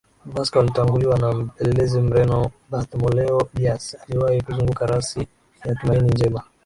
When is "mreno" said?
2.01-2.51